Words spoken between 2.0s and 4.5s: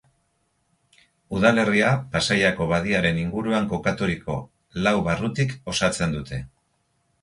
Pasaiako badiaren inguruan kokaturiko